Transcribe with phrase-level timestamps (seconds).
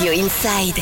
[0.00, 0.78] Radio Inside.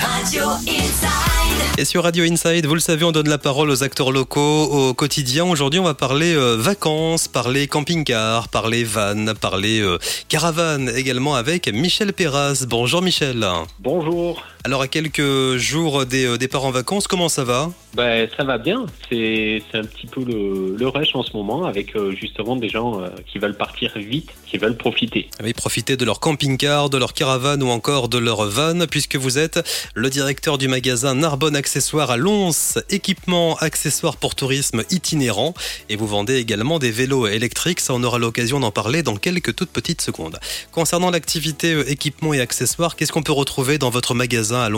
[0.00, 1.78] Radio Inside.
[1.78, 4.92] Et sur Radio Inside, vous le savez, on donne la parole aux acteurs locaux au
[4.92, 5.44] quotidien.
[5.44, 11.72] Aujourd'hui, on va parler euh, vacances, parler camping-car, parler van, parler euh, caravane également avec
[11.72, 12.64] Michel Perras.
[12.66, 13.46] Bonjour Michel.
[13.78, 14.42] Bonjour.
[14.62, 18.58] Alors à quelques jours des euh, départs en vacances, comment ça va Ben, ça va
[18.58, 18.84] bien.
[19.08, 23.00] C'est un petit peu le, le rush en ce moment avec euh, justement des gens
[23.00, 25.30] euh, qui veulent partir vite, qui veulent profiter.
[25.42, 29.38] Oui, profitez de leur camping-car, de leur caravane ou encore de leur van, puisque vous
[29.38, 32.50] êtes le directeur du magasin Narbonne Accessoires à Lons,
[32.90, 35.54] équipement accessoires pour tourisme itinérant,
[35.88, 39.56] et vous vendez également des vélos électriques, ça on aura l'occasion d'en parler dans quelques
[39.56, 40.38] toutes petites secondes.
[40.70, 44.68] Concernant l'activité équipement et accessoires, qu'est-ce qu'on peut retrouver dans votre magasin à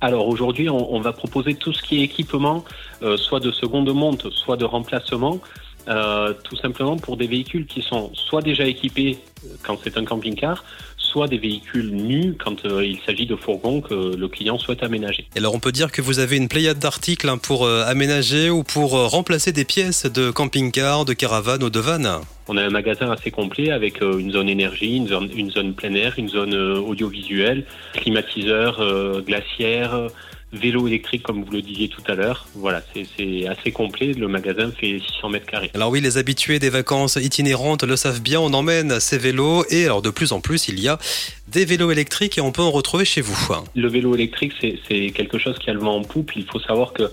[0.00, 2.64] Alors aujourd'hui, on, on va proposer tout ce qui est équipement,
[3.02, 5.40] euh, soit de seconde monte, soit de remplacement,
[5.88, 10.04] euh, tout simplement pour des véhicules qui sont soit déjà équipés euh, quand c'est un
[10.04, 10.64] camping-car,
[10.96, 15.28] soit des véhicules nus quand euh, il s'agit de fourgons que le client souhaite aménager.
[15.36, 18.64] Et alors on peut dire que vous avez une pléiade d'articles hein, pour aménager ou
[18.64, 22.20] pour remplacer des pièces de camping-car, de caravane ou de van.
[22.48, 25.74] On a un magasin assez complet avec euh, une zone énergie, une zone, une zone
[25.74, 30.08] plein air, une zone euh, audiovisuelle, climatiseur, euh, glaciaire, euh,
[30.52, 32.46] vélo électrique comme vous le disiez tout à l'heure.
[32.54, 34.12] Voilà, c'est- assez complet.
[34.12, 35.70] Le magasin fait 600 mètres carrés.
[35.74, 39.84] Alors oui, les habitués des vacances itinérantes le savent bien, on emmène ces vélos et
[39.84, 40.98] alors de plus en plus il y a
[41.48, 43.36] des vélos électriques et on peut en retrouver chez vous.
[43.74, 46.30] Le vélo électrique, c'est quelque chose qui a le vent en poupe.
[46.36, 47.10] Il faut savoir que,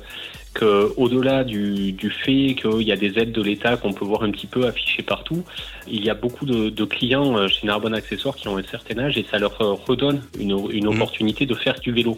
[0.54, 4.24] que au-delà du, du fait qu'il y a des aides de l'État qu'on peut voir
[4.24, 5.44] un petit peu affichées partout,
[5.88, 9.00] il y a beaucoup de, de clients euh, chez Narbonne Accessoires qui ont un certain
[9.00, 10.96] âge et ça leur euh, redonne une, une Mhm.
[10.96, 12.18] opportunité de faire du vélo.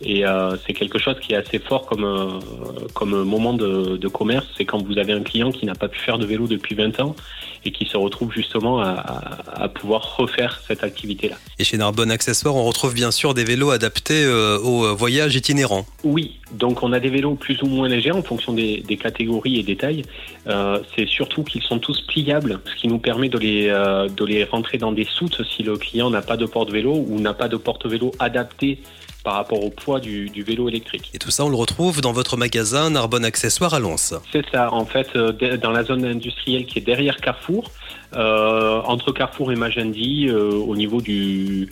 [0.00, 2.28] Et euh, c'est quelque chose qui est assez fort comme, euh,
[2.94, 4.46] comme moment de, de commerce.
[4.56, 6.98] C'est quand vous avez un client qui n'a pas pu faire de vélo depuis 20
[7.00, 7.14] ans
[7.64, 11.36] et qui se retrouve justement à, à, à pouvoir refaire cette activité-là.
[11.58, 15.36] Et chez Narbonne Accessoires, on retrouve bien sûr des vélos adaptés euh, au euh, voyage
[15.36, 15.86] itinérant.
[16.04, 19.58] Oui, donc on a des vélos plus ou moins légers en fonction des, des catégories
[19.58, 20.02] et des tailles.
[20.46, 24.24] Euh, c'est surtout qu'ils sont tous pliables, ce qui nous permet de les, euh, de
[24.24, 27.48] les rentrer dans des soutes si le client n'a pas de porte-vélo ou n'a pas
[27.48, 28.80] de porte-vélo adapté
[29.24, 31.10] par rapport au poids du, du vélo électrique.
[31.14, 33.96] Et tout ça, on le retrouve dans votre magasin Narbonne Accessoires à Lons.
[33.96, 37.70] C'est ça, en fait, euh, dans la zone industrielle qui est derrière Carrefour,
[38.14, 41.70] euh, entre Carrefour et Magendie, au niveau du,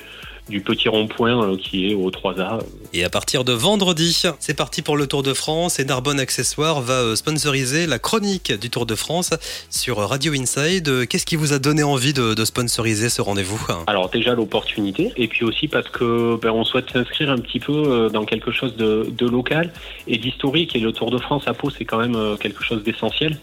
[0.49, 2.61] du petit rond-point euh, qui est au 3A.
[2.93, 6.81] Et à partir de vendredi, c'est parti pour le Tour de France et Narbonne Accessoires
[6.81, 9.31] va euh, sponsoriser la chronique du Tour de France
[9.71, 11.07] sur Radio Inside.
[11.07, 13.61] Qu'est-ce qui vous a donné envie de, de sponsoriser ce rendez-vous?
[13.87, 17.73] Alors déjà l'opportunité, et puis aussi parce que ben, on souhaite s'inscrire un petit peu
[17.73, 19.73] euh, dans quelque chose de, de local
[20.07, 20.75] et d'historique.
[20.77, 23.39] Et le Tour de France à Pau, c'est quand même quelque chose d'essentiel.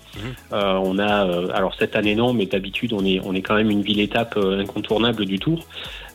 [0.54, 3.70] Euh, on a, alors cette année non, mais d'habitude on est, on est quand même
[3.70, 5.66] une ville-étape euh, incontournable du Tour.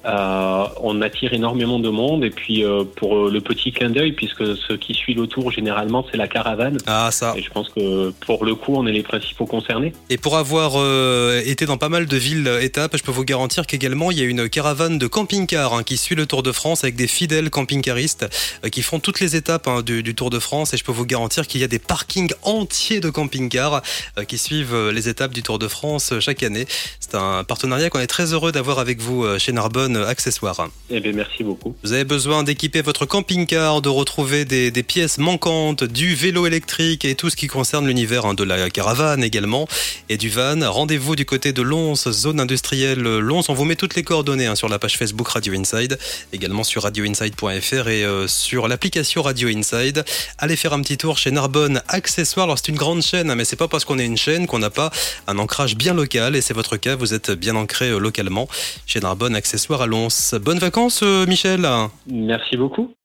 [0.06, 4.12] Euh, on attire énormément de monde et puis euh, pour euh, le petit clin d'œil,
[4.12, 6.76] puisque ce qui suit le Tour généralement c'est la caravane.
[6.87, 7.34] Ah ça.
[7.37, 9.94] Et je pense que pour le coup on est les principaux concernés.
[10.10, 13.66] Et pour avoir euh, été dans pas mal de villes étapes, je peux vous garantir
[13.66, 16.84] qu'également il y a une caravane de camping-car hein, qui suit le Tour de France
[16.84, 18.26] avec des fidèles camping-caristes
[18.71, 20.75] qui font toutes les étapes hein, du, du Tour de France.
[20.75, 23.82] Et je peux vous garantir qu'il y a des parkings entiers de camping-cars
[24.28, 26.66] qui suivent les étapes du Tour de France chaque année.
[27.00, 30.69] C'est un partenariat qu'on est très heureux d'avoir avec vous chez Narbonne euh, Accessoires.
[30.91, 31.75] Eh bien merci beaucoup.
[31.82, 37.05] Vous avez besoin d'équiper votre camping-car, de retrouver des, des pièces manquantes, du vélo électrique
[37.05, 39.66] et tout ce qui concerne l'univers hein, de la caravane également
[40.09, 40.59] et du van.
[40.71, 43.43] Rendez-vous du côté de Lons, zone industrielle Lons.
[43.49, 45.99] On vous met toutes les coordonnées hein, sur la page Facebook Radio Inside,
[46.33, 50.04] également sur radioinside.fr et euh, sur l'application Radio Inside.
[50.38, 52.44] Allez faire un petit tour chez Narbonne Accessoires.
[52.44, 54.59] Alors c'est une grande chaîne, hein, mais c'est pas parce qu'on est une chaîne qu'on
[54.59, 54.91] n'a pas
[55.27, 56.97] un ancrage bien local et c'est votre cas.
[56.97, 58.49] Vous êtes bien ancré euh, localement
[58.87, 61.67] chez Narbonne Accessoires Bonnes vacances, euh, Michel.
[62.06, 62.95] Merci beaucoup.